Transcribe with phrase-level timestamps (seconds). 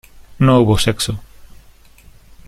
[0.39, 1.19] no hubo sexo.